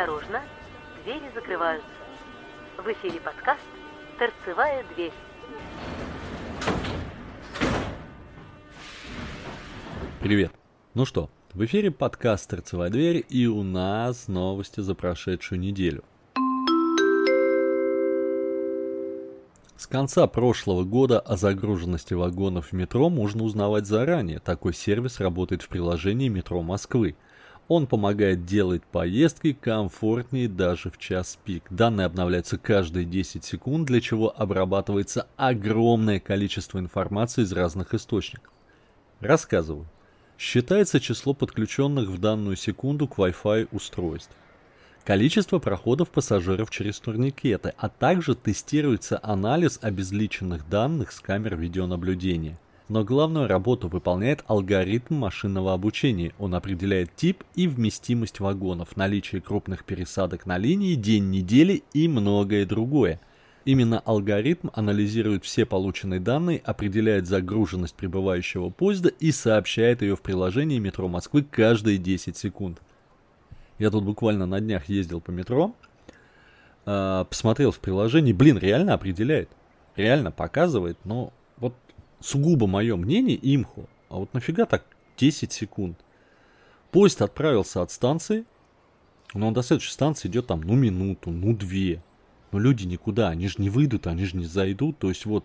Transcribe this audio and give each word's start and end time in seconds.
Осторожно, 0.00 0.40
двери 1.04 1.30
закрываются. 1.34 1.86
В 2.78 2.90
эфире 2.90 3.20
подкаст 3.20 3.60
«Торцевая 4.18 4.82
дверь». 4.94 5.12
Привет. 10.22 10.52
Ну 10.94 11.04
что, 11.04 11.28
в 11.52 11.62
эфире 11.66 11.90
подкаст 11.90 12.48
«Торцевая 12.48 12.88
дверь» 12.88 13.26
и 13.28 13.46
у 13.46 13.62
нас 13.62 14.26
новости 14.26 14.80
за 14.80 14.94
прошедшую 14.94 15.60
неделю. 15.60 16.02
С 19.76 19.86
конца 19.86 20.26
прошлого 20.28 20.84
года 20.84 21.20
о 21.20 21.36
загруженности 21.36 22.14
вагонов 22.14 22.68
в 22.68 22.72
метро 22.72 23.10
можно 23.10 23.44
узнавать 23.44 23.84
заранее. 23.84 24.38
Такой 24.38 24.72
сервис 24.72 25.20
работает 25.20 25.60
в 25.60 25.68
приложении 25.68 26.28
«Метро 26.28 26.62
Москвы». 26.62 27.16
Он 27.70 27.86
помогает 27.86 28.46
делать 28.46 28.82
поездки 28.82 29.52
комфортнее 29.52 30.48
даже 30.48 30.90
в 30.90 30.98
час 30.98 31.38
пик. 31.44 31.62
Данные 31.70 32.06
обновляются 32.06 32.58
каждые 32.58 33.04
10 33.04 33.44
секунд, 33.44 33.86
для 33.86 34.00
чего 34.00 34.34
обрабатывается 34.36 35.28
огромное 35.36 36.18
количество 36.18 36.80
информации 36.80 37.42
из 37.42 37.52
разных 37.52 37.94
источников. 37.94 38.52
Рассказываю. 39.20 39.86
Считается 40.36 40.98
число 40.98 41.32
подключенных 41.32 42.08
в 42.08 42.18
данную 42.18 42.56
секунду 42.56 43.06
к 43.06 43.18
Wi-Fi 43.18 43.68
устройств. 43.70 44.34
Количество 45.04 45.60
проходов 45.60 46.10
пассажиров 46.10 46.70
через 46.70 46.98
турникеты, 46.98 47.72
а 47.78 47.88
также 47.88 48.34
тестируется 48.34 49.20
анализ 49.22 49.78
обезличенных 49.80 50.68
данных 50.68 51.12
с 51.12 51.20
камер 51.20 51.54
видеонаблюдения– 51.54 52.58
но 52.90 53.04
главную 53.04 53.46
работу 53.46 53.86
выполняет 53.86 54.42
алгоритм 54.48 55.14
машинного 55.14 55.72
обучения. 55.72 56.32
Он 56.40 56.56
определяет 56.56 57.14
тип 57.14 57.44
и 57.54 57.68
вместимость 57.68 58.40
вагонов, 58.40 58.96
наличие 58.96 59.40
крупных 59.40 59.84
пересадок 59.84 60.44
на 60.44 60.58
линии, 60.58 60.96
день 60.96 61.30
недели 61.30 61.84
и 61.92 62.08
многое 62.08 62.66
другое. 62.66 63.20
Именно 63.64 64.00
алгоритм 64.00 64.70
анализирует 64.72 65.44
все 65.44 65.66
полученные 65.66 66.18
данные, 66.18 66.60
определяет 66.64 67.28
загруженность 67.28 67.94
прибывающего 67.94 68.70
поезда 68.70 69.10
и 69.20 69.30
сообщает 69.30 70.02
ее 70.02 70.16
в 70.16 70.20
приложении 70.20 70.80
метро 70.80 71.06
Москвы 71.06 71.46
каждые 71.48 71.96
10 71.96 72.36
секунд. 72.36 72.80
Я 73.78 73.90
тут 73.90 74.02
буквально 74.02 74.46
на 74.46 74.58
днях 74.58 74.88
ездил 74.88 75.20
по 75.20 75.30
метро, 75.30 75.76
э, 76.86 77.24
посмотрел 77.30 77.70
в 77.70 77.78
приложении, 77.78 78.32
блин, 78.32 78.58
реально 78.58 78.94
определяет, 78.94 79.48
реально 79.94 80.32
показывает, 80.32 80.98
но 81.04 81.32
вот 81.56 81.74
сугубо 82.20 82.66
мое 82.66 82.96
мнение, 82.96 83.38
имху. 83.42 83.88
А 84.08 84.16
вот 84.16 84.32
нафига 84.34 84.66
так 84.66 84.84
10 85.16 85.52
секунд? 85.52 85.98
Поезд 86.90 87.22
отправился 87.22 87.82
от 87.82 87.90
станции, 87.90 88.44
но 89.34 89.48
он 89.48 89.54
до 89.54 89.62
следующей 89.62 89.92
станции 89.92 90.28
идет 90.28 90.46
там, 90.46 90.60
ну, 90.60 90.74
минуту, 90.74 91.30
ну, 91.30 91.54
две. 91.54 92.02
Но 92.52 92.58
люди 92.58 92.84
никуда, 92.84 93.28
они 93.28 93.46
же 93.48 93.56
не 93.58 93.70
выйдут, 93.70 94.06
они 94.06 94.24
же 94.24 94.36
не 94.36 94.44
зайдут. 94.44 94.98
То 94.98 95.08
есть 95.08 95.24
вот, 95.24 95.44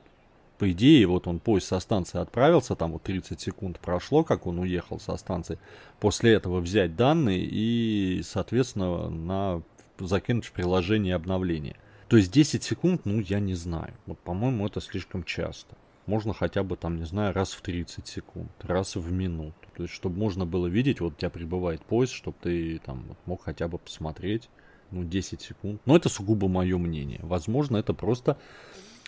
по 0.57 0.71
идее, 0.71 1.05
вот 1.05 1.27
он 1.27 1.39
поезд 1.39 1.67
со 1.67 1.79
станции 1.79 2.19
отправился, 2.19 2.75
там 2.75 2.93
вот 2.93 3.03
30 3.03 3.39
секунд 3.39 3.79
прошло, 3.79 4.23
как 4.23 4.47
он 4.47 4.59
уехал 4.59 4.99
со 4.99 5.15
станции. 5.17 5.59
После 5.99 6.33
этого 6.33 6.59
взять 6.61 6.95
данные 6.95 7.45
и, 7.45 8.21
соответственно, 8.23 9.09
на 9.09 9.61
закинуть 9.99 10.45
в 10.45 10.51
приложение 10.51 11.13
обновления. 11.13 11.77
То 12.07 12.17
есть 12.17 12.31
10 12.31 12.63
секунд, 12.63 13.01
ну, 13.05 13.19
я 13.19 13.39
не 13.39 13.53
знаю. 13.53 13.93
Вот, 14.07 14.17
по-моему, 14.19 14.65
это 14.65 14.81
слишком 14.81 15.23
часто 15.23 15.75
можно 16.05 16.33
хотя 16.33 16.63
бы 16.63 16.77
там, 16.77 16.97
не 16.97 17.05
знаю, 17.05 17.33
раз 17.33 17.51
в 17.51 17.61
30 17.61 18.07
секунд, 18.07 18.51
раз 18.61 18.95
в 18.95 19.11
минуту. 19.11 19.55
То 19.75 19.83
есть, 19.83 19.93
чтобы 19.93 20.17
можно 20.17 20.45
было 20.45 20.67
видеть, 20.67 21.01
вот 21.01 21.13
у 21.13 21.15
тебя 21.15 21.29
прибывает 21.29 21.81
поезд, 21.83 22.13
чтобы 22.13 22.37
ты 22.41 22.79
там 22.79 23.05
вот, 23.07 23.17
мог 23.25 23.43
хотя 23.43 23.67
бы 23.67 23.77
посмотреть, 23.77 24.49
ну, 24.91 25.03
10 25.03 25.41
секунд. 25.41 25.81
Но 25.85 25.95
это 25.95 26.09
сугубо 26.09 26.47
мое 26.47 26.77
мнение. 26.77 27.19
Возможно, 27.23 27.77
это 27.77 27.93
просто... 27.93 28.37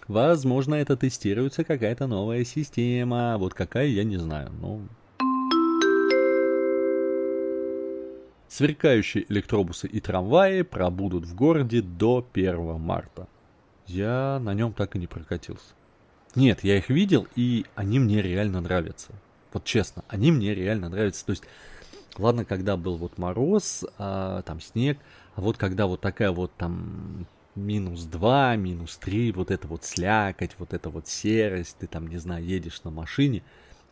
Возможно, 0.07 0.75
это 0.75 0.95
тестируется 0.95 1.65
какая-то 1.65 2.07
новая 2.07 2.45
система. 2.45 3.37
Вот 3.37 3.53
какая, 3.53 3.87
я 3.87 4.05
не 4.05 4.15
знаю. 4.15 4.51
Но 4.53 4.81
Сверкающие 8.47 9.25
электробусы 9.29 9.87
и 9.87 9.99
трамваи 9.99 10.61
пробудут 10.61 11.25
в 11.25 11.35
городе 11.35 11.81
до 11.81 12.25
1 12.33 12.79
марта. 12.79 13.27
Я 13.85 14.39
на 14.41 14.53
нем 14.53 14.73
так 14.73 14.95
и 14.95 14.99
не 14.99 15.07
прокатился. 15.07 15.73
Нет, 16.35 16.63
я 16.63 16.77
их 16.77 16.89
видел, 16.89 17.27
и 17.35 17.65
они 17.75 17.99
мне 17.99 18.21
реально 18.21 18.61
нравятся. 18.61 19.11
Вот 19.53 19.63
честно, 19.63 20.03
они 20.07 20.31
мне 20.31 20.53
реально 20.53 20.89
нравятся. 20.89 21.25
То 21.25 21.31
есть, 21.31 21.43
ладно, 22.17 22.45
когда 22.45 22.77
был 22.77 22.97
вот 22.97 23.17
мороз, 23.17 23.85
а, 23.97 24.41
там 24.43 24.61
снег, 24.61 24.99
а 25.35 25.41
вот 25.41 25.57
когда 25.57 25.87
вот 25.87 26.01
такая 26.01 26.31
вот 26.31 26.51
там 26.55 27.25
минус 27.55 28.03
2, 28.03 28.55
минус 28.57 28.97
3, 28.97 29.31
вот 29.31 29.51
это 29.51 29.67
вот 29.67 29.83
слякоть, 29.83 30.55
вот 30.59 30.73
это 30.73 30.89
вот 30.89 31.07
серость, 31.07 31.77
ты 31.79 31.87
там, 31.87 32.07
не 32.07 32.17
знаю, 32.17 32.45
едешь 32.45 32.83
на 32.83 32.91
машине, 32.91 33.43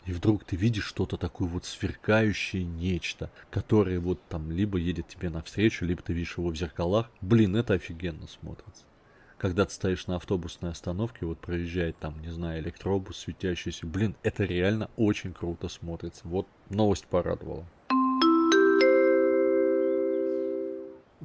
и 0.05 0.11
вдруг 0.11 0.43
ты 0.43 0.55
видишь 0.55 0.85
что-то 0.85 1.17
такое 1.17 1.47
вот 1.47 1.65
сверкающее 1.65 2.63
нечто, 2.63 3.31
которое 3.49 3.99
вот 3.99 4.19
там 4.29 4.51
либо 4.51 4.77
едет 4.77 5.07
тебе 5.07 5.29
навстречу, 5.29 5.85
либо 5.85 6.03
ты 6.03 6.13
видишь 6.13 6.37
его 6.37 6.49
в 6.49 6.55
зеркалах. 6.55 7.09
Блин, 7.21 7.55
это 7.55 7.73
офигенно 7.73 8.27
смотрится 8.27 8.83
когда 9.45 9.65
ты 9.65 9.73
стоишь 9.73 10.07
на 10.07 10.15
автобусной 10.15 10.71
остановке, 10.71 11.23
вот 11.27 11.37
проезжает 11.37 11.99
там, 11.99 12.19
не 12.19 12.29
знаю, 12.29 12.63
электробус 12.63 13.17
светящийся, 13.17 13.85
блин, 13.85 14.15
это 14.23 14.43
реально 14.43 14.89
очень 14.97 15.33
круто 15.33 15.67
смотрится. 15.67 16.21
Вот 16.23 16.47
новость 16.71 17.05
порадовала. 17.05 17.63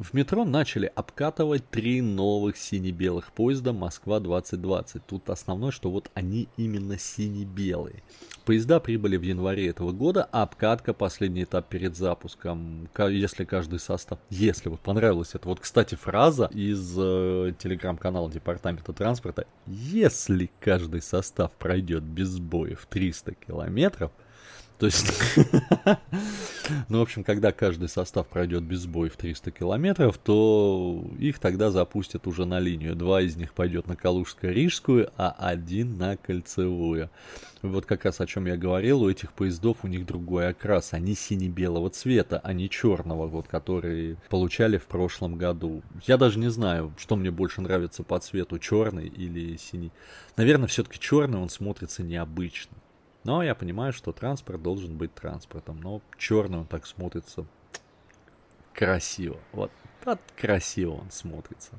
В 0.00 0.14
метро 0.14 0.46
начали 0.46 0.90
обкатывать 0.94 1.68
три 1.68 2.00
новых 2.00 2.56
сине-белых 2.56 3.32
поезда 3.32 3.74
Москва-2020. 3.74 5.02
Тут 5.06 5.28
основное, 5.28 5.70
что 5.72 5.90
вот 5.90 6.10
они 6.14 6.48
именно 6.56 6.98
сине-белые. 6.98 8.02
Поезда 8.46 8.80
прибыли 8.80 9.18
в 9.18 9.22
январе 9.22 9.68
этого 9.68 9.92
года, 9.92 10.26
а 10.32 10.44
обкатка 10.44 10.94
последний 10.94 11.42
этап 11.42 11.68
перед 11.68 11.98
запуском. 11.98 12.88
Если 13.10 13.44
каждый 13.44 13.78
состав... 13.78 14.18
Если 14.30 14.70
вот 14.70 14.80
понравилось 14.80 15.34
это. 15.34 15.46
Вот, 15.46 15.60
кстати, 15.60 15.96
фраза 15.96 16.46
из 16.46 16.96
э, 16.96 17.52
телеграм-канала 17.58 18.30
Департамента 18.30 18.94
транспорта. 18.94 19.46
Если 19.66 20.50
каждый 20.60 21.02
состав 21.02 21.52
пройдет 21.52 22.04
без 22.04 22.28
сбоев 22.28 22.86
300 22.88 23.34
километров, 23.34 24.12
то 24.80 24.86
есть, 24.86 25.12
ну, 26.88 27.00
в 27.00 27.02
общем, 27.02 27.22
когда 27.22 27.52
каждый 27.52 27.86
состав 27.90 28.26
пройдет 28.26 28.62
без 28.62 28.86
боя 28.86 29.10
в 29.10 29.16
300 29.18 29.50
километров, 29.50 30.16
то 30.16 31.04
их 31.18 31.38
тогда 31.38 31.70
запустят 31.70 32.26
уже 32.26 32.46
на 32.46 32.58
линию. 32.60 32.96
Два 32.96 33.20
из 33.20 33.36
них 33.36 33.52
пойдет 33.52 33.86
на 33.88 33.92
Калужско-Рижскую, 33.92 35.12
а 35.18 35.32
один 35.38 35.98
на 35.98 36.16
Кольцевую. 36.16 37.10
Вот 37.60 37.84
как 37.84 38.06
раз 38.06 38.22
о 38.22 38.26
чем 38.26 38.46
я 38.46 38.56
говорил, 38.56 39.02
у 39.02 39.10
этих 39.10 39.34
поездов 39.34 39.76
у 39.82 39.86
них 39.86 40.06
другой 40.06 40.48
окрас. 40.48 40.94
Они 40.94 41.14
сине-белого 41.14 41.90
цвета, 41.90 42.40
а 42.42 42.54
не 42.54 42.70
черного, 42.70 43.26
вот, 43.26 43.48
который 43.48 44.16
получали 44.30 44.78
в 44.78 44.86
прошлом 44.86 45.36
году. 45.36 45.82
Я 46.06 46.16
даже 46.16 46.38
не 46.38 46.48
знаю, 46.50 46.94
что 46.96 47.16
мне 47.16 47.30
больше 47.30 47.60
нравится 47.60 48.02
по 48.02 48.18
цвету, 48.18 48.58
черный 48.58 49.08
или 49.08 49.58
синий. 49.58 49.92
Наверное, 50.38 50.68
все-таки 50.68 50.98
черный 50.98 51.38
он 51.38 51.50
смотрится 51.50 52.02
необычно. 52.02 52.78
Но 53.24 53.42
я 53.42 53.54
понимаю, 53.54 53.92
что 53.92 54.12
транспорт 54.12 54.62
должен 54.62 54.96
быть 54.96 55.14
транспортом. 55.14 55.80
Но 55.80 56.00
черный 56.16 56.58
он 56.58 56.66
так 56.66 56.86
смотрится 56.86 57.46
красиво. 58.72 59.38
Вот 59.52 59.70
так 60.02 60.20
красиво 60.36 60.92
он 60.92 61.10
смотрится. 61.10 61.78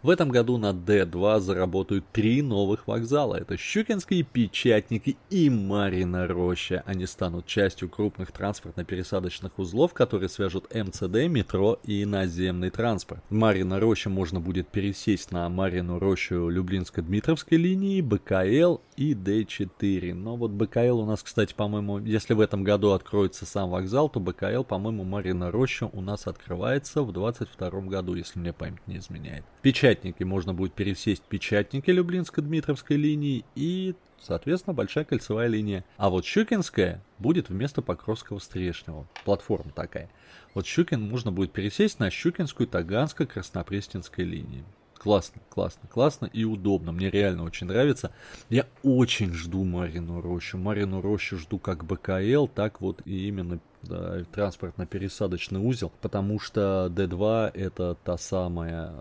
В 0.00 0.10
этом 0.10 0.28
году 0.28 0.58
на 0.58 0.70
D2 0.70 1.40
заработают 1.40 2.04
три 2.12 2.40
новых 2.40 2.86
вокзала. 2.86 3.34
Это 3.34 3.56
Щукинский, 3.56 4.22
Печатники 4.22 5.16
и 5.28 5.50
Марина 5.50 6.28
Роща. 6.28 6.84
Они 6.86 7.04
станут 7.04 7.46
частью 7.46 7.88
крупных 7.88 8.30
транспортно-пересадочных 8.30 9.50
узлов, 9.56 9.94
которые 9.94 10.28
свяжут 10.28 10.72
МЦД, 10.72 11.26
метро 11.28 11.80
и 11.82 12.04
наземный 12.04 12.70
транспорт. 12.70 13.24
Марина 13.28 13.80
Роща 13.80 14.08
можно 14.08 14.38
будет 14.38 14.68
пересесть 14.68 15.32
на 15.32 15.48
Марину 15.48 15.98
Рощу 15.98 16.48
Люблинско-Дмитровской 16.48 17.56
линии, 17.56 18.00
БКЛ 18.00 18.78
и 18.96 19.14
D4. 19.14 20.14
Но 20.14 20.36
вот 20.36 20.52
БКЛ 20.52 21.00
у 21.00 21.06
нас, 21.06 21.24
кстати, 21.24 21.54
по-моему, 21.54 21.98
если 21.98 22.34
в 22.34 22.40
этом 22.40 22.62
году 22.62 22.92
откроется 22.92 23.46
сам 23.46 23.70
вокзал, 23.70 24.08
то 24.08 24.20
БКЛ, 24.20 24.62
по-моему, 24.62 25.02
Марина 25.02 25.50
Роща 25.50 25.86
у 25.86 26.00
нас 26.00 26.28
открывается 26.28 27.02
в 27.02 27.10
22 27.10 27.70
году, 27.80 28.14
если 28.14 28.38
мне 28.38 28.52
память 28.52 28.86
не 28.86 28.98
изменяет. 28.98 29.44
Печать 29.62 29.87
Печатники 29.88 30.22
можно 30.22 30.52
будет 30.52 30.74
пересесть 30.74 31.22
Печатники 31.22 31.88
Люблинско-Дмитровской 31.88 32.96
линии 32.96 33.46
и, 33.54 33.94
соответственно, 34.20 34.74
Большая 34.74 35.04
кольцевая 35.04 35.48
линия. 35.48 35.82
А 35.96 36.10
вот 36.10 36.26
Щукинская 36.26 37.02
будет 37.18 37.48
вместо 37.48 37.80
Покровского-Стрешнего. 37.80 39.06
Платформа 39.24 39.70
такая. 39.74 40.10
Вот 40.52 40.66
Щукин 40.66 41.00
можно 41.00 41.32
будет 41.32 41.52
пересесть 41.52 42.00
на 42.00 42.10
Щукинскую, 42.10 42.68
Таганско-Краснопресненской 42.68 44.24
линии. 44.24 44.62
Классно, 44.98 45.40
классно, 45.48 45.88
классно 45.88 46.26
и 46.26 46.44
удобно. 46.44 46.92
Мне 46.92 47.08
реально 47.08 47.44
очень 47.44 47.68
нравится. 47.68 48.12
Я 48.50 48.66
очень 48.82 49.32
жду 49.32 49.64
Марину 49.64 50.20
Рощу. 50.20 50.58
Марину 50.58 51.00
Рощу 51.00 51.38
жду 51.38 51.58
как 51.58 51.84
БКЛ, 51.84 52.46
так 52.48 52.80
вот 52.80 53.00
и 53.06 53.28
именно 53.28 53.60
да, 53.82 54.24
транспортно-пересадочный 54.32 55.60
узел, 55.60 55.92
потому 56.00 56.40
что 56.40 56.92
D2 56.94 57.52
это 57.54 57.96
та 58.04 58.18
самая 58.18 58.92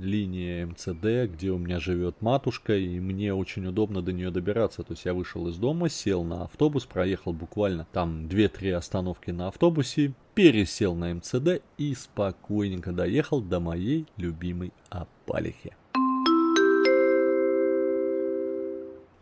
линия 0.00 0.66
МЦД, 0.66 1.32
где 1.32 1.50
у 1.50 1.58
меня 1.58 1.80
живет 1.80 2.20
матушка, 2.20 2.76
и 2.76 3.00
мне 3.00 3.34
очень 3.34 3.66
удобно 3.66 4.02
до 4.02 4.12
нее 4.12 4.30
добираться. 4.30 4.82
То 4.82 4.92
есть 4.92 5.04
я 5.04 5.14
вышел 5.14 5.48
из 5.48 5.56
дома, 5.56 5.88
сел 5.88 6.24
на 6.24 6.44
автобус, 6.44 6.86
проехал 6.86 7.32
буквально 7.32 7.86
там 7.92 8.26
2-3 8.26 8.72
остановки 8.72 9.30
на 9.30 9.48
автобусе, 9.48 10.14
пересел 10.34 10.94
на 10.94 11.14
МЦД 11.14 11.62
и 11.78 11.94
спокойненько 11.94 12.92
доехал 12.92 13.40
до 13.40 13.60
моей 13.60 14.06
любимой 14.16 14.72
Апалихи. 14.90 15.74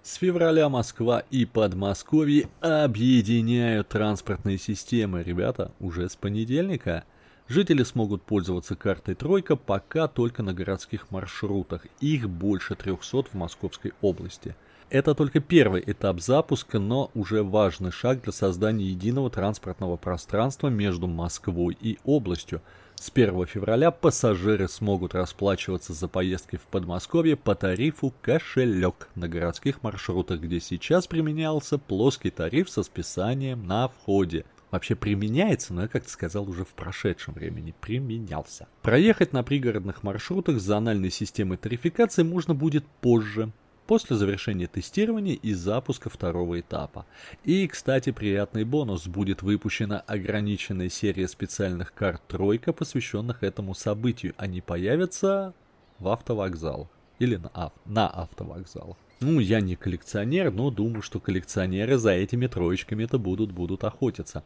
С 0.03 0.17
февраля 0.17 0.69
Москва 0.69 1.23
и 1.31 1.45
Подмосковье 1.45 2.49
объединяют 2.61 3.89
транспортные 3.89 4.59
системы. 4.59 5.23
Ребята, 5.23 5.71
уже 5.79 6.09
с 6.09 6.17
понедельника. 6.17 7.05
Жители 7.53 7.83
смогут 7.83 8.23
пользоваться 8.23 8.77
картой 8.77 9.15
«Тройка» 9.15 9.57
пока 9.57 10.09
только 10.09 10.43
на 10.43 10.55
городских 10.55 11.11
маршрутах. 11.11 11.87
Их 12.01 12.27
больше 12.27 12.75
300 12.75 13.25
в 13.25 13.35
Московской 13.35 13.93
области. 14.01 14.57
Это 14.89 15.15
только 15.15 15.41
первый 15.41 15.85
этап 15.85 16.21
запуска, 16.21 16.79
но 16.79 17.11
уже 17.13 17.43
важный 17.43 17.91
шаг 17.91 18.23
для 18.23 18.33
создания 18.33 18.87
единого 18.87 19.29
транспортного 19.29 19.99
пространства 19.99 20.69
между 20.69 21.07
Москвой 21.09 21.77
и 21.79 21.99
областью. 22.05 22.63
С 22.95 23.11
1 23.13 23.45
февраля 23.45 23.91
пассажиры 23.91 24.67
смогут 24.67 25.15
расплачиваться 25.15 25.93
за 25.93 26.09
поездки 26.09 26.57
в 26.57 26.63
Подмосковье 26.63 27.37
по 27.37 27.55
тарифу 27.55 28.15
«Кошелек» 28.23 29.11
на 29.15 29.29
городских 29.29 29.83
маршрутах, 29.83 30.41
где 30.41 30.59
сейчас 30.59 31.07
применялся 31.07 31.77
плоский 31.77 32.31
тариф 32.31 32.71
со 32.71 32.83
списанием 32.83 33.67
на 33.67 33.89
входе 33.89 34.47
вообще 34.73 34.97
применяется, 34.97 35.73
но 35.73 35.83
я 35.83 35.89
как-то 35.89 36.11
сказал 36.11 36.49
уже 36.49 36.65
в 36.65 36.71
прошедшем 36.71 37.35
времени, 37.35 37.73
применялся. 37.81 38.67
Проехать 38.83 39.33
на 39.33 39.45
пригородных 39.45 40.03
маршрутах 40.03 40.59
с 40.59 40.65
зональной 40.65 41.11
системой 41.11 41.59
тарификации 41.59 42.25
можно 42.25 42.55
будет 42.55 42.85
позже, 43.01 43.53
после 43.87 44.17
завершения 44.17 44.67
тестирования 44.67 45.35
и 45.35 45.53
запуска 45.53 46.09
второго 46.09 46.59
этапа. 46.61 47.05
И, 47.45 47.69
кстати, 47.69 48.11
приятный 48.11 48.65
бонус, 48.65 49.07
будет 49.07 49.43
выпущена 49.43 50.01
ограниченная 50.01 50.89
серия 50.89 51.29
специальных 51.29 51.93
карт 51.93 52.23
«Тройка», 52.27 52.73
посвященных 52.73 53.43
этому 53.43 53.75
событию. 53.75 54.35
Они 54.39 54.61
появятся 54.61 55.53
в 55.99 56.09
автовокзалах 56.09 56.89
или 57.19 57.37
на, 57.37 57.73
на 57.85 58.09
автовокзалах. 58.09 58.97
Ну, 59.23 59.39
я 59.39 59.61
не 59.61 59.77
коллекционер, 59.77 60.51
но 60.51 60.71
думаю, 60.71 61.01
что 61.01 61.21
коллекционеры 61.21 61.97
за 61.97 62.11
этими 62.11 62.49
троечками-то 62.49 63.19
будут, 63.19 63.53
будут 63.53 63.85
охотиться. 63.85 64.43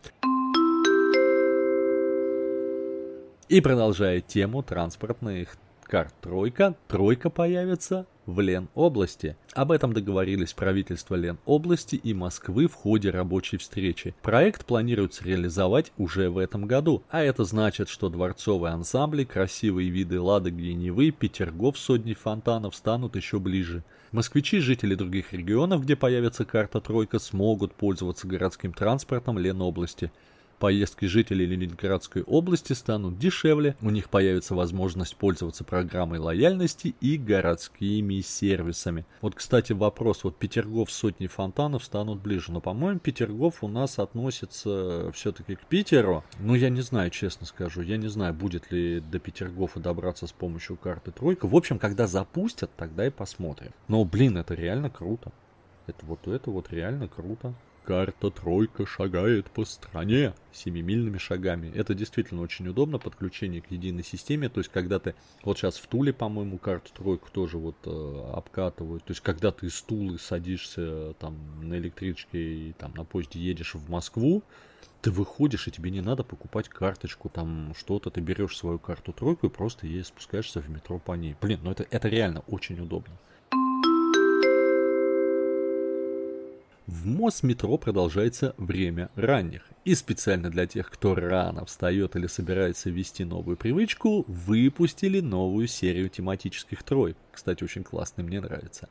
И 3.49 3.61
продолжая 3.63 4.21
тему 4.21 4.63
транспортных 4.63 5.57
карт 5.87 6.15
«Тройка», 6.21 6.75
«Тройка» 6.89 7.31
появится 7.31 8.07
в 8.27 8.41
Ленобласти. 8.41 9.37
Об 9.55 9.71
этом 9.71 9.93
договорились 9.93 10.53
правительства 10.53 11.15
Ленобласти 11.15 11.97
и 11.97 12.13
Москвы 12.13 12.67
в 12.67 12.75
ходе 12.75 13.11
рабочей 13.11 13.57
встречи. 13.57 14.15
Проект 14.23 14.67
планируется 14.67 15.25
реализовать 15.25 15.93
уже 15.97 16.29
в 16.29 16.39
этом 16.39 16.67
году, 16.67 17.03
а 17.09 17.23
это 17.23 17.45
значит, 17.45 17.89
что 17.89 18.09
дворцовые 18.09 18.73
ансамбли, 18.73 19.25
красивые 19.25 19.91
виды 19.91 20.21
Ладоги 20.21 20.71
и 20.71 20.75
Невы, 20.75 21.13
Петергоф 21.13 21.79
сотни 21.79 22.15
фонтанов 22.15 22.75
станут 22.75 23.17
еще 23.17 23.39
ближе. 23.39 23.85
Москвичи, 24.13 24.59
жители 24.59 24.95
других 24.95 25.33
регионов, 25.33 25.83
где 25.83 25.95
появится 25.95 26.45
карта 26.45 26.81
«Тройка», 26.81 27.19
смогут 27.19 27.75
пользоваться 27.75 28.27
городским 28.27 28.73
транспортом 28.73 29.39
Ленобласти. 29.39 30.11
Поездки 30.59 31.05
жителей 31.05 31.45
Ленинградской 31.45 32.23
области 32.23 32.73
станут 32.73 33.19
дешевле, 33.19 33.77
у 33.83 33.91
них 33.91 34.09
появится 34.09 34.55
возможность 34.55 35.17
пользоваться 35.17 35.65
программой 35.65 36.19
лояльности 36.19 36.95
и 37.03 37.19
городскими 37.19 38.21
сервисами. 38.21 39.05
Вот, 39.21 39.35
кстати, 39.35 39.75
вопрос, 39.75 40.25
вот 40.25 40.39
Петергоф 40.39 40.91
сотни 40.91 41.27
фонтанов 41.27 41.85
станут 41.85 42.21
ближе, 42.21 42.53
но, 42.53 42.63
по-моему, 42.63 43.01
Петергоф 43.01 43.63
у 43.63 43.69
нас 43.69 43.99
относится 43.99 45.11
все-таки 45.13 45.57
к 45.57 45.61
Питеру. 45.67 46.25
Ну, 46.39 46.55
я 46.55 46.71
не 46.71 46.81
знаю, 46.81 47.11
честно 47.11 47.47
скажу, 47.47 47.83
я 47.83 47.99
не 47.99 48.09
знаю, 48.09 48.33
будет 48.33 48.73
ли 48.73 49.01
до 49.01 49.19
Петергофа 49.19 49.79
добраться 49.79 50.27
с 50.27 50.33
помощью 50.33 50.77
карты 50.77 51.11
тройка. 51.11 51.47
В 51.47 51.55
общем, 51.55 51.79
когда 51.79 52.07
запустят, 52.07 52.71
тогда 52.79 53.07
и 53.07 53.11
посмотрим. 53.11 53.73
Но, 53.89 54.05
блин, 54.07 54.39
это 54.39 54.55
реально 54.55 54.89
круто. 54.89 55.33
Это 55.87 56.05
вот 56.07 56.27
это 56.27 56.51
вот 56.51 56.73
реально 56.73 57.09
круто. 57.09 57.55
Карта 57.87 58.33
тройка 58.33 58.85
шагает 58.85 59.49
по 59.49 59.65
стране 59.65 60.35
семимильными 60.53 61.19
шагами. 61.19 61.71
Это 61.73 61.95
действительно 61.95 62.43
очень 62.43 62.67
удобно, 62.67 62.99
подключение 62.99 63.63
к 63.63 63.71
единой 63.71 64.03
системе. 64.03 64.49
То 64.49 64.59
есть, 64.59 64.73
когда 64.73 64.99
ты, 64.99 65.15
вот 65.45 65.57
сейчас 65.57 65.77
в 65.77 65.87
Туле, 65.87 66.13
по-моему, 66.13 66.59
карту 66.59 66.93
тройку 66.93 67.29
тоже 67.31 67.59
вот 67.59 67.77
э, 67.85 68.31
обкатывают. 68.35 69.05
То 69.05 69.13
есть, 69.13 69.21
когда 69.21 69.53
ты 69.53 69.67
из 69.67 69.81
Тулы 69.83 70.19
садишься 70.19 71.15
там 71.21 71.37
на 71.63 71.79
электричке 71.79 72.39
и 72.39 72.73
там 72.73 72.93
на 72.97 73.05
поезде 73.05 73.39
едешь 73.39 73.75
в 73.75 73.89
Москву, 73.89 74.43
ты 75.01 75.13
выходишь, 75.13 75.69
и 75.69 75.71
тебе 75.71 75.93
не 75.93 76.01
надо 76.01 76.25
покупать 76.25 76.69
карточку, 76.69 77.29
там 77.29 77.73
что-то, 77.79 78.11
ты 78.11 78.21
берешь 78.21 78.57
свою 78.57 78.81
карту 78.81 79.13
тройку 79.13 79.47
и 79.47 79.51
просто 79.51 79.87
ей 79.87 80.03
спускаешься 80.03 80.61
в 80.61 80.69
метро 80.69 80.99
по 80.99 81.13
ней. 81.13 81.37
Блин, 81.41 81.61
ну 81.63 81.71
это, 81.71 81.87
это 81.89 82.09
реально 82.09 82.41
очень 82.49 82.81
удобно. 82.81 83.15
В 86.87 87.05
Мосметро 87.05 87.77
продолжается 87.79 88.55
время 88.59 89.11
ранних. 89.17 89.69
И 89.85 89.97
специально 89.97 90.51
для 90.51 90.69
тех, 90.69 90.89
кто 90.89 91.17
рано 91.17 91.65
встает 91.65 92.15
или 92.15 92.29
собирается 92.29 92.91
ввести 92.91 93.25
новую 93.25 93.57
привычку, 93.57 94.25
выпустили 94.29 95.19
новую 95.19 95.67
серию 95.67 96.09
тематических 96.09 96.85
троек. 96.85 97.17
Кстати, 97.33 97.65
очень 97.65 97.83
классный, 97.83 98.23
мне 98.23 98.41
нравится. 98.41 98.89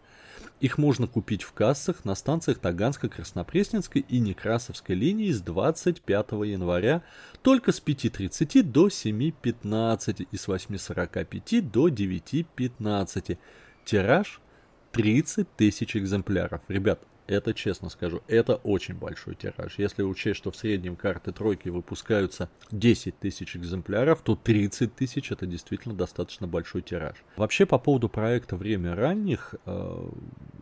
Их 0.59 0.77
можно 0.77 1.07
купить 1.07 1.44
в 1.44 1.53
кассах 1.53 2.03
на 2.03 2.15
станциях 2.15 2.59
Таганско-Краснопресненской 2.59 4.01
и 4.01 4.19
Некрасовской 4.19 4.95
линии 4.95 5.31
с 5.31 5.39
25 5.39 6.31
января 6.31 7.01
только 7.44 7.71
с 7.71 7.81
5.30 7.81 8.62
до 8.63 8.88
7.15 8.88 10.27
и 10.30 10.38
с 10.38 10.50
8.45 10.50 11.62
до 11.62 11.88
9.15. 11.88 13.38
Тираж 13.86 14.42
30 14.92 15.56
тысяч 15.56 15.95
экземпляров. 15.95 16.62
Ребят, 16.68 17.00
это 17.27 17.54
честно 17.54 17.89
скажу, 17.89 18.22
это 18.27 18.56
очень 18.56 18.95
большой 18.95 19.36
тираж. 19.36 19.75
Если 19.77 20.04
учесть, 20.04 20.38
что 20.38 20.51
в 20.51 20.56
среднем 20.56 20.95
карты 20.95 21.31
тройки 21.31 21.69
выпускаются 21.69 22.50
10 22.72 23.19
тысяч 23.19 23.56
экземпляров, 23.56 24.21
то 24.21 24.35
30 24.35 24.95
тысяч 24.95 25.31
это 25.31 25.45
действительно 25.45 25.95
достаточно 25.95 26.47
большой 26.47 26.81
тираж. 26.81 27.18
Вообще 27.38 27.66
по 27.66 27.78
поводу 27.78 28.09
проекта 28.09 28.56
«Время 28.56 28.95
ранних», 28.95 29.56
э, 29.66 30.09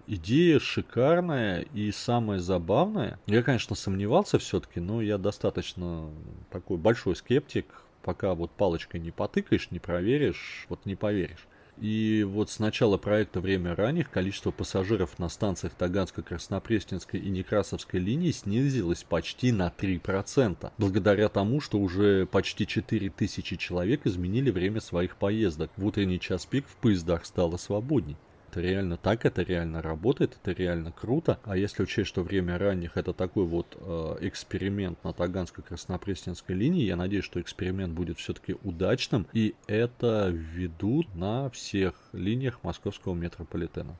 идея 0.08 0.60
шикарная 0.60 1.62
и 1.74 1.92
самое 1.92 2.40
забавное. 2.40 3.20
Я, 3.26 3.44
конечно, 3.44 3.76
сомневался 3.76 4.40
все-таки, 4.40 4.80
но 4.80 5.02
я 5.02 5.18
достаточно 5.18 6.10
такой 6.50 6.78
большой 6.78 7.16
скептик. 7.16 7.66
Пока 8.02 8.36
вот 8.36 8.52
палочкой 8.52 9.00
не 9.00 9.12
потыкаешь, 9.12 9.72
не 9.72 9.80
проверишь, 9.80 10.66
вот 10.68 10.86
не 10.86 10.96
поверишь. 10.96 11.48
И 11.80 12.26
вот 12.28 12.50
с 12.50 12.60
начала 12.60 12.98
проекта 12.98 13.42
«Время 13.42 13.76
ранних» 13.76 14.10
количество 14.10 14.52
пассажиров 14.52 15.18
на 15.18 15.28
станциях 15.28 15.74
Таганско-Краснопресненской 15.78 17.20
и 17.20 17.30
Некрасовской 17.30 18.00
линии 18.00 18.32
снизилось 18.32 19.04
почти 19.04 19.52
на 19.52 19.74
3%, 19.76 20.72
благодаря 20.78 21.30
тому, 21.30 21.60
что 21.62 21.80
уже 21.80 22.26
почти 22.28 22.68
4000 22.68 23.58
человек 23.58 24.06
изменили 24.06 24.52
время 24.52 24.82
своих 24.82 25.18
поездок. 25.18 25.72
В 25.76 25.86
утренний 25.86 26.20
час 26.20 26.46
пик 26.46 26.68
в 26.68 26.76
поездах 26.76 27.26
стало 27.26 27.58
свободней 27.58 28.18
это 28.54 28.62
реально 28.62 28.98
так, 28.98 29.26
это 29.26 29.42
реально 29.42 29.82
работает, 29.82 30.38
это 30.40 30.52
реально 30.52 30.92
круто. 30.92 31.40
А 31.44 31.58
если 31.58 31.82
учесть, 31.82 32.08
что 32.08 32.22
время 32.22 32.60
ранних 32.60 32.98
это 32.98 33.12
такой 33.12 33.46
вот 33.46 33.76
э, 33.80 34.18
эксперимент 34.22 35.04
на 35.04 35.10
Таганско-Краснопресненской 35.10 36.54
линии, 36.54 36.84
я 36.84 36.96
надеюсь, 36.96 37.26
что 37.26 37.42
эксперимент 37.42 37.94
будет 37.94 38.20
все-таки 38.20 38.56
удачным, 38.64 39.26
и 39.34 39.56
это 39.66 40.30
введут 40.32 41.16
на 41.16 41.50
всех 41.50 41.96
линиях 42.14 42.60
московского 42.64 43.16
метрополитена. 43.16 43.98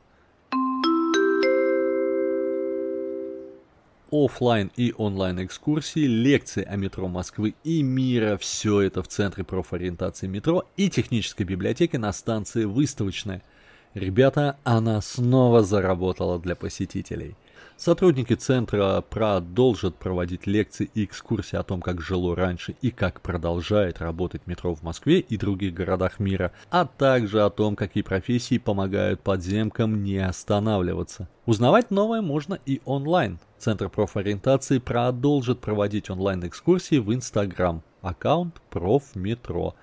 офлайн 4.12 4.70
и 4.76 4.94
онлайн 4.96 5.44
экскурсии, 5.44 6.06
лекции 6.06 6.64
о 6.64 6.76
метро 6.76 7.08
Москвы 7.08 7.56
и 7.64 7.82
мира. 7.82 8.38
Все 8.38 8.82
это 8.82 9.02
в 9.02 9.08
Центре 9.08 9.44
профориентации 9.44 10.28
метро 10.28 10.68
и 10.78 10.92
технической 10.92 11.48
библиотеке 11.48 11.98
на 11.98 12.14
станции 12.14 12.66
Выставочная. 12.66 13.42
Ребята, 13.94 14.58
она 14.64 15.02
снова 15.02 15.62
заработала 15.62 16.40
для 16.40 16.56
посетителей. 16.56 17.36
Сотрудники 17.78 18.34
центра 18.34 19.04
продолжат 19.08 19.96
проводить 19.96 20.48
лекции 20.48 20.90
и 20.94 21.06
экскурсии 21.06 21.58
о 21.58 21.64
том, 21.64 21.82
как 21.82 22.02
жило 22.02 22.36
раньше 22.36 22.76
и 22.82 22.90
как 22.92 23.22
продолжает 23.22 24.00
работать 24.00 24.48
метро 24.48 24.74
в 24.74 24.82
Москве 24.84 25.20
и 25.20 25.38
других 25.38 25.74
городах 25.74 26.20
мира, 26.20 26.52
а 26.72 26.86
также 26.86 27.44
о 27.44 27.50
том, 27.50 27.76
какие 27.76 28.04
профессии 28.04 28.58
помогают 28.58 29.22
подземкам 29.22 30.04
не 30.04 30.18
останавливаться. 30.18 31.28
Узнавать 31.46 31.92
новое 31.92 32.22
можно 32.22 32.58
и 32.66 32.82
онлайн. 32.86 33.38
Центр 33.60 33.90
профориентации 33.90 34.80
продолжит 34.80 35.60
проводить 35.60 36.10
онлайн-экскурсии 36.10 36.98
в 36.98 37.14
Инстаграм. 37.14 37.84
Аккаунт 38.02 38.62
профметро 38.70 39.74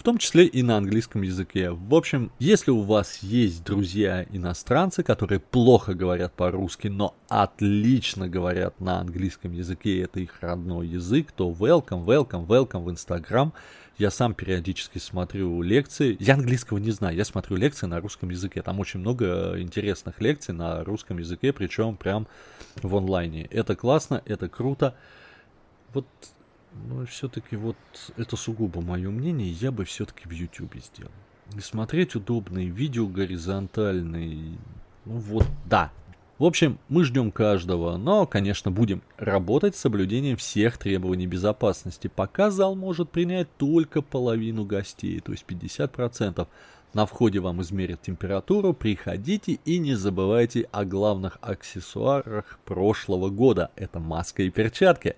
в 0.00 0.02
том 0.02 0.16
числе 0.16 0.46
и 0.46 0.62
на 0.62 0.78
английском 0.78 1.20
языке. 1.20 1.72
В 1.72 1.94
общем, 1.94 2.32
если 2.38 2.70
у 2.70 2.80
вас 2.80 3.18
есть 3.18 3.62
друзья 3.62 4.24
иностранцы, 4.30 5.02
которые 5.02 5.40
плохо 5.40 5.92
говорят 5.92 6.32
по-русски, 6.32 6.88
но 6.88 7.14
отлично 7.28 8.26
говорят 8.26 8.80
на 8.80 9.00
английском 9.00 9.52
языке, 9.52 10.00
это 10.00 10.20
их 10.20 10.40
родной 10.40 10.88
язык, 10.88 11.32
то 11.32 11.50
welcome, 11.50 12.06
welcome, 12.06 12.46
welcome 12.46 12.84
в 12.84 12.90
Инстаграм. 12.90 13.52
Я 13.98 14.10
сам 14.10 14.32
периодически 14.32 14.96
смотрю 14.96 15.60
лекции. 15.60 16.16
Я 16.18 16.32
английского 16.32 16.78
не 16.78 16.92
знаю, 16.92 17.14
я 17.14 17.26
смотрю 17.26 17.56
лекции 17.58 17.84
на 17.84 18.00
русском 18.00 18.30
языке. 18.30 18.62
Там 18.62 18.80
очень 18.80 19.00
много 19.00 19.60
интересных 19.60 20.18
лекций 20.22 20.54
на 20.54 20.82
русском 20.82 21.18
языке, 21.18 21.52
причем 21.52 21.98
прям 21.98 22.26
в 22.82 22.96
онлайне. 22.96 23.44
Это 23.50 23.76
классно, 23.76 24.22
это 24.24 24.48
круто. 24.48 24.94
Вот 25.92 26.06
но 26.72 27.04
все-таки 27.06 27.56
вот 27.56 27.76
это 28.16 28.36
сугубо 28.36 28.80
мое 28.80 29.10
мнение, 29.10 29.50
я 29.50 29.70
бы 29.72 29.84
все-таки 29.84 30.28
в 30.28 30.32
YouTube 30.32 30.76
сделал. 30.76 31.12
И 31.56 31.60
смотреть 31.60 32.14
удобные 32.14 32.68
видео 32.68 33.06
горизонтальные. 33.06 34.58
Ну 35.04 35.18
вот, 35.18 35.46
да. 35.66 35.90
В 36.38 36.44
общем, 36.44 36.78
мы 36.88 37.04
ждем 37.04 37.32
каждого, 37.32 37.98
но, 37.98 38.26
конечно, 38.26 38.70
будем 38.70 39.02
работать 39.18 39.76
с 39.76 39.80
соблюдением 39.80 40.38
всех 40.38 40.78
требований 40.78 41.26
безопасности. 41.26 42.08
Пока 42.08 42.50
зал 42.50 42.74
может 42.74 43.10
принять 43.10 43.54
только 43.58 44.00
половину 44.00 44.64
гостей, 44.64 45.20
то 45.20 45.32
есть 45.32 45.44
50%. 45.46 46.46
На 46.92 47.06
входе 47.06 47.40
вам 47.40 47.60
измерят 47.62 48.02
температуру, 48.02 48.72
приходите 48.72 49.60
и 49.64 49.78
не 49.78 49.94
забывайте 49.94 50.66
о 50.72 50.84
главных 50.84 51.38
аксессуарах 51.40 52.58
прошлого 52.64 53.28
года. 53.28 53.70
Это 53.76 54.00
маска 54.00 54.42
и 54.42 54.50
перчатки. 54.50 55.16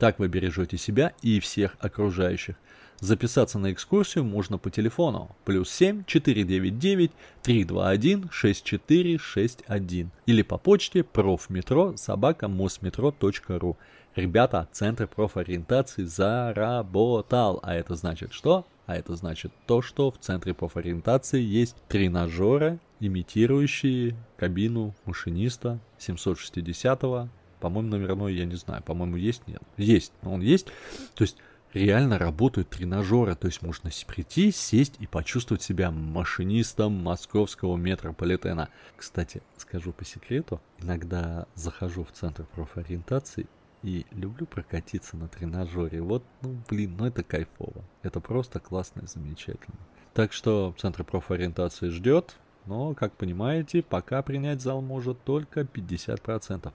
Так 0.00 0.18
вы 0.18 0.28
бережете 0.28 0.78
себя 0.78 1.12
и 1.20 1.38
всех 1.40 1.76
окружающих. 1.78 2.56
Записаться 3.00 3.58
на 3.58 3.70
экскурсию 3.70 4.24
можно 4.24 4.56
по 4.56 4.70
телефону 4.70 5.36
плюс 5.44 5.70
7 5.70 6.04
499 6.06 7.12
321 7.42 8.30
6461 8.32 10.10
или 10.24 10.42
по 10.42 10.56
почте 10.56 11.04
профметро 11.04 11.96
собака 11.96 12.48
мосметро.ру. 12.48 13.76
Ребята, 14.16 14.68
Центр 14.72 15.06
профориентации 15.06 16.04
заработал. 16.04 17.60
А 17.62 17.74
это 17.74 17.94
значит 17.94 18.32
что? 18.32 18.66
А 18.86 18.96
это 18.96 19.16
значит 19.16 19.52
то, 19.66 19.82
что 19.82 20.10
в 20.10 20.16
Центре 20.18 20.54
профориентации 20.54 21.42
есть 21.42 21.76
тренажеры, 21.88 22.78
имитирующие 23.00 24.16
кабину 24.38 24.94
машиниста 25.04 25.78
760 25.98 27.30
по-моему, 27.60 27.90
номерной 27.90 28.34
я 28.34 28.44
не 28.46 28.56
знаю. 28.56 28.82
По-моему, 28.82 29.16
есть? 29.16 29.46
Нет. 29.46 29.62
Есть. 29.76 30.12
Он 30.22 30.40
есть. 30.40 30.66
То 31.14 31.22
есть 31.22 31.36
реально 31.72 32.18
работают 32.18 32.70
тренажеры. 32.70 33.34
То 33.36 33.46
есть 33.46 33.62
можно 33.62 33.90
прийти, 34.06 34.50
сесть 34.50 34.96
и 34.98 35.06
почувствовать 35.06 35.62
себя 35.62 35.90
машинистом 35.90 36.92
московского 36.92 37.76
метрополитена. 37.76 38.68
Кстати, 38.96 39.42
скажу 39.56 39.92
по 39.92 40.04
секрету, 40.04 40.60
иногда 40.80 41.46
захожу 41.54 42.04
в 42.04 42.12
центр 42.12 42.44
профориентации 42.54 43.46
и 43.82 44.04
люблю 44.10 44.46
прокатиться 44.46 45.16
на 45.16 45.28
тренажере. 45.28 46.02
Вот, 46.02 46.24
ну, 46.42 46.56
блин, 46.68 46.96
ну 46.98 47.06
это 47.06 47.22
кайфово. 47.22 47.84
Это 48.02 48.20
просто 48.20 48.60
классно 48.60 49.02
и 49.02 49.06
замечательно. 49.06 49.78
Так 50.12 50.32
что 50.32 50.74
центр 50.78 51.04
профориентации 51.04 51.88
ждет, 51.88 52.36
но, 52.66 52.94
как 52.94 53.14
понимаете, 53.14 53.82
пока 53.82 54.22
принять 54.22 54.60
зал 54.60 54.82
может 54.82 55.22
только 55.24 55.60
50%. 55.62 56.72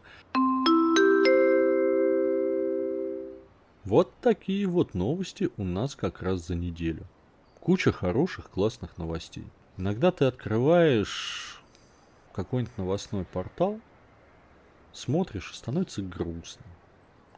Вот 3.85 4.11
такие 4.19 4.65
вот 4.65 4.95
новости 4.95 5.51
у 5.57 5.63
нас 5.63 5.95
как 5.95 6.23
раз 6.23 6.47
за 6.47 6.55
неделю. 6.55 7.05
Куча 7.59 7.91
хороших, 7.91 8.49
классных 8.49 8.97
новостей. 8.97 9.45
Иногда 9.77 10.11
ты 10.11 10.25
открываешь 10.25 11.61
какой-нибудь 12.33 12.75
новостной 12.79 13.25
портал, 13.25 13.79
смотришь, 14.91 15.51
и 15.51 15.55
становится 15.55 16.01
грустно. 16.01 16.65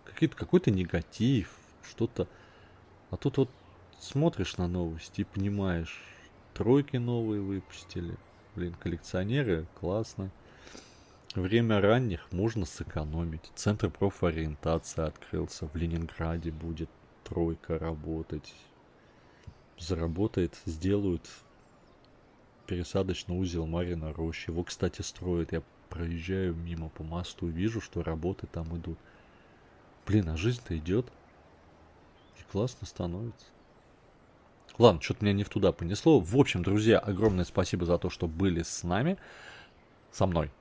Какой-то, 0.06 0.38
какой-то 0.38 0.72
негатив, 0.72 1.54
что-то. 1.84 2.30
А 3.10 3.18
тут 3.18 3.38
вот 3.38 3.50
смотришь 4.00 4.56
на 4.56 4.70
новости 4.70 5.22
и 5.22 5.26
понимаешь, 5.26 6.02
тройки 6.54 6.96
новые 6.96 7.42
выпустили. 7.42 8.16
Блин, 8.56 8.74
коллекционеры, 8.74 9.68
классно. 9.78 10.32
Время 11.38 11.80
ранних 11.80 12.32
можно 12.32 12.66
сэкономить. 12.66 13.52
Центр 13.54 13.92
профориентации 13.92 15.06
открылся. 15.06 15.68
В 15.68 15.76
Ленинграде 15.76 16.50
будет 16.50 16.90
тройка 17.24 17.78
работать. 17.78 18.56
Заработает, 19.78 20.58
сделают 20.66 21.30
пересадочный 22.66 23.38
узел 23.38 23.68
Марина 23.68 24.12
Рощи. 24.14 24.50
Его, 24.50 24.64
кстати, 24.64 25.04
строят. 25.04 25.52
Я 25.52 25.62
проезжаю 25.90 26.56
мимо 26.56 26.90
по 26.90 27.04
мосту 27.04 27.50
и 27.50 27.52
вижу, 27.52 27.82
что 27.82 28.02
работы 28.02 28.48
там 28.48 28.76
идут. 28.76 28.98
Блин, 30.08 30.30
а 30.30 30.38
жизнь-то 30.38 30.76
идет. 30.76 31.06
И 32.40 32.52
классно 32.52 32.88
становится. 32.88 33.46
Ладно, 34.80 35.00
что-то 35.04 35.24
меня 35.24 35.34
не 35.34 35.44
в 35.44 35.50
туда 35.50 35.72
понесло. 35.72 36.20
В 36.20 36.36
общем, 36.36 36.64
друзья, 36.64 36.98
огромное 36.98 37.46
спасибо 37.46 37.86
за 37.86 38.00
то, 38.00 38.10
что 38.10 38.26
были 38.26 38.64
с 38.64 38.82
нами. 38.82 39.20
Со 40.12 40.26
мной. 40.26 40.52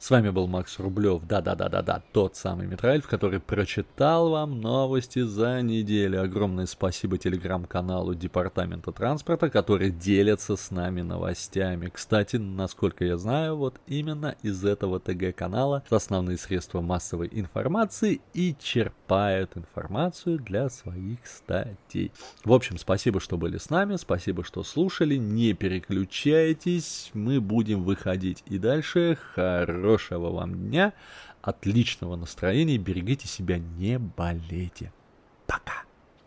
С 0.00 0.08
вами 0.08 0.30
был 0.30 0.46
Макс 0.46 0.78
Рублев, 0.78 1.24
да-да-да-да-да, 1.28 2.02
тот 2.12 2.34
самый 2.34 2.66
Митраэльф, 2.66 3.06
который 3.06 3.38
прочитал 3.38 4.30
вам 4.30 4.58
новости 4.58 5.20
за 5.20 5.60
неделю. 5.60 6.22
Огромное 6.22 6.64
спасибо 6.64 7.18
телеграм-каналу 7.18 8.14
Департамента 8.14 8.92
транспорта, 8.92 9.50
который 9.50 9.90
делится 9.90 10.56
с 10.56 10.70
нами 10.70 11.02
новостями. 11.02 11.90
Кстати, 11.92 12.36
насколько 12.36 13.04
я 13.04 13.18
знаю, 13.18 13.56
вот 13.56 13.78
именно 13.86 14.36
из 14.42 14.64
этого 14.64 15.00
ТГ-канала 15.00 15.84
основные 15.90 16.38
средства 16.38 16.80
массовой 16.80 17.28
информации 17.30 18.22
и 18.32 18.56
черпают 18.58 19.58
информацию 19.58 20.38
для 20.38 20.70
своих 20.70 21.18
статей. 21.26 22.10
В 22.42 22.54
общем, 22.54 22.78
спасибо, 22.78 23.20
что 23.20 23.36
были 23.36 23.58
с 23.58 23.68
нами, 23.68 23.96
спасибо, 23.96 24.44
что 24.44 24.62
слушали, 24.64 25.16
не 25.16 25.52
переключайтесь, 25.52 27.10
мы 27.12 27.38
будем 27.38 27.82
выходить 27.82 28.42
и 28.46 28.56
дальше. 28.56 29.18
Хорошо 29.34 29.89
хорошего 29.90 30.30
вам 30.30 30.54
дня, 30.54 30.92
отличного 31.42 32.14
настроения, 32.14 32.78
берегите 32.78 33.26
себя, 33.26 33.58
не 33.58 33.98
болейте. 33.98 34.92
Пока. 35.46 35.82